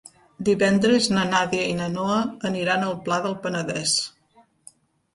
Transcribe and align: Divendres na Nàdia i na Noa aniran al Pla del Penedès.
Divendres 0.47 1.09
na 1.15 1.25
Nàdia 1.33 1.69
i 1.75 1.77
na 1.83 1.91
Noa 1.97 2.17
aniran 2.51 2.89
al 2.89 2.99
Pla 3.07 3.23
del 3.29 3.39
Penedès. 3.47 3.99